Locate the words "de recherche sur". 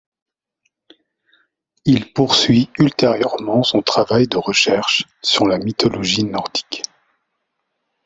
4.27-5.45